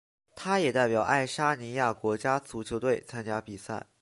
[0.35, 3.85] 他也代表爱沙尼亚国家足球队参加比赛。